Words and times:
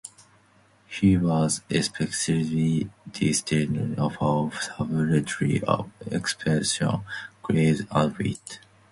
He 0.87 1.15
was 1.15 1.61
especially 1.69 2.89
distinguished 3.11 3.99
for 4.17 4.51
subtlety 4.53 5.61
of 5.63 5.91
expression, 6.09 7.01
grace 7.43 7.83
and 7.91 8.17
wit. 8.17 8.59